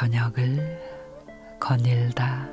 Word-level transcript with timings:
저녁을 0.00 0.78
거닐다. 1.60 2.48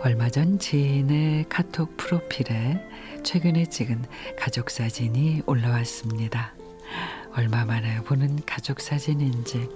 얼마 0.00 0.30
전 0.30 0.60
지인의 0.60 1.46
카톡 1.48 1.96
프로필에 1.96 2.80
최근에 3.24 3.66
찍은 3.66 4.04
가족 4.38 4.70
사진이 4.70 5.42
올라왔습니다. 5.44 6.54
얼마 7.32 7.64
만에 7.64 8.00
보는 8.02 8.38
가족 8.46 8.80
사진인지 8.80 9.68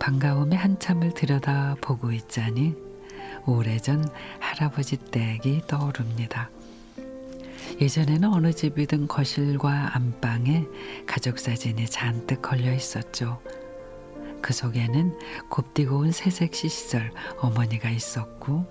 반가움에 0.00 0.56
한참을 0.56 1.14
들여다 1.14 1.76
보고 1.80 2.10
있자니 2.10 2.74
오래전 3.46 4.04
할아버지 4.40 4.96
댁이 4.96 5.62
떠오릅니다. 5.68 6.50
예전에는 7.80 8.32
어느 8.34 8.52
집이든 8.52 9.06
거실과 9.06 9.94
안방에 9.94 10.64
가족 11.06 11.38
사진이 11.38 11.86
잔뜩 11.86 12.42
걸려 12.42 12.74
있었죠. 12.74 13.40
그 14.42 14.52
속에는 14.52 15.16
곱디고 15.50 15.98
온 15.98 16.10
새색시 16.10 16.68
시절 16.68 17.12
어머니가 17.38 17.90
있었고 17.90 18.66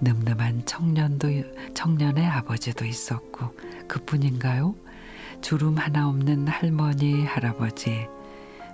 늠름한 0.00 0.66
청년도 0.66 1.28
청년의 1.74 2.26
아버지도 2.26 2.84
있었고 2.84 3.54
그뿐인가요? 3.88 4.74
주름 5.40 5.78
하나 5.78 6.08
없는 6.08 6.48
할머니 6.48 7.24
할아버지 7.24 8.06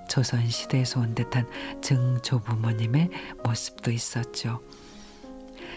조선 0.08 0.48
시대에서 0.48 1.00
온 1.00 1.14
듯한 1.14 1.46
증조부모님의 1.80 3.10
모습도 3.44 3.90
있었죠. 3.90 4.60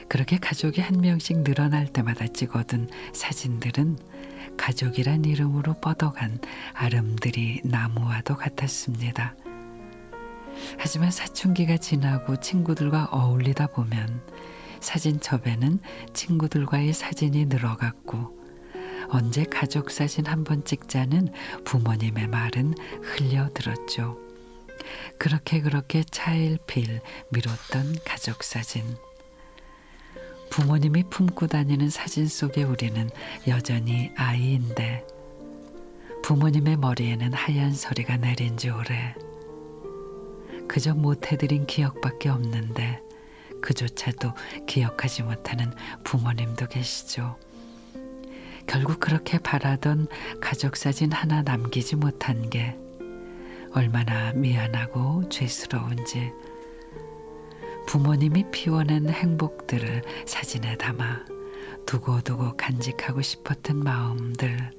그렇게 0.08 0.38
가족이 0.38 0.82
한 0.82 1.00
명씩 1.00 1.44
늘어날 1.44 1.88
때마다 1.88 2.28
찍어둔 2.28 2.90
사진들은 3.14 3.98
가족이란 4.58 5.26
이름으로 5.26 5.76
뻗어간 5.76 6.40
아름드리 6.74 7.62
나무와도 7.64 8.36
같았습니다. 8.36 9.36
하지만 10.78 11.12
사춘기가 11.12 11.78
지나고 11.78 12.38
친구들과 12.40 13.10
어울리다 13.12 13.68
보면 13.68 14.22
사진첩에는 14.86 15.80
친구들과의 16.14 16.94
사진이 16.94 17.46
늘어갔고 17.46 18.36
언제 19.10 19.44
가족 19.44 19.92
사진 19.92 20.26
한 20.26 20.44
번 20.44 20.64
찍자는 20.64 21.30
부모님의 21.66 22.28
말은 22.28 22.76
흘려들었죠. 23.02 24.18
그렇게 25.18 25.62
그렇게 25.62 26.04
차일필 26.04 27.02
미뤘던 27.30 27.96
가족 28.06 28.44
사진. 28.44 28.84
부모님이 30.52 31.04
품고 31.10 31.48
다니는 31.48 31.90
사진 31.90 32.28
속에 32.28 32.64
우리는 32.64 33.10
여전히 33.48 34.12
아이인데 34.16 35.06
부모님의 36.24 36.78
머리에는 36.78 37.34
하얀 37.34 37.74
서리가 37.74 38.18
내린 38.18 38.58
지 38.58 38.70
오래. 38.70 39.16
그저 40.68 40.94
못해드린 40.94 41.66
기억밖에 41.66 42.30
없는데 42.30 43.02
그조차도 43.66 44.32
기억하지 44.68 45.24
못하는 45.24 45.74
부모님도 46.04 46.68
계시죠. 46.68 47.36
결국 48.68 49.00
그렇게 49.00 49.40
바라던 49.40 50.08
가족 50.40 50.78
사진 50.78 51.12
하나 51.12 51.42
남기지 51.42 51.96
못한 51.96 52.50
게 52.50 52.78
얼마나 53.74 54.34
미안하고 54.34 55.30
죄스러운지 55.30 56.32
부모님이 57.88 58.46
피워낸 58.52 59.10
행복들을 59.10 60.04
사진에 60.26 60.78
담아 60.78 61.26
두고두고 61.86 62.58
간직하고 62.58 63.22
싶었던 63.22 63.78
마음들 63.78 64.72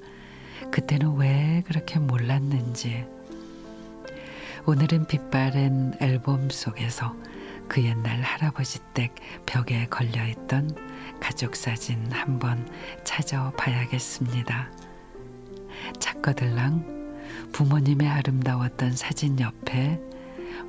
그때는 0.71 1.17
왜 1.17 1.63
그렇게 1.67 1.99
몰랐는지 1.99 3.05
오늘은 4.65 5.07
빛바랜 5.07 5.97
앨범 6.01 6.49
속에서 6.49 7.15
그 7.67 7.83
옛날 7.83 8.21
할아버지 8.21 8.79
댁 8.93 9.13
벽에 9.45 9.87
걸려 9.87 10.25
있던 10.27 10.75
가족 11.19 11.55
사진 11.55 12.11
한번 12.11 12.67
찾아봐야겠습니다. 13.03 14.71
착거들랑 15.99 16.97
부모님의 17.51 18.07
아름다웠던 18.07 18.95
사진 18.95 19.39
옆에 19.39 19.99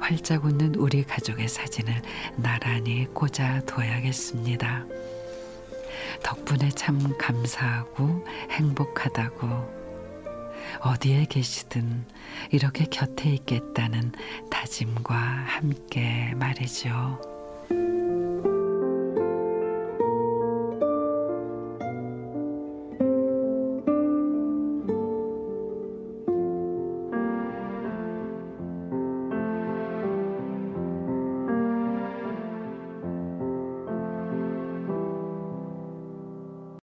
활짝 0.01 0.45
웃는 0.45 0.75
우리 0.77 1.03
가족의 1.05 1.49
사진을 1.49 2.03
나란히 2.37 3.07
꽂아 3.15 3.61
둬야겠습니다. 3.67 4.87
덕분에 6.23 6.71
참 6.71 7.17
감사하고 7.19 8.25
행복하다고 8.51 9.78
어디에 10.81 11.27
계시든 11.27 12.07
이렇게 12.51 12.85
곁에 12.85 13.31
있겠다는 13.31 14.13
다짐과 14.51 15.15
함께 15.15 16.33
말이죠. 16.37 17.38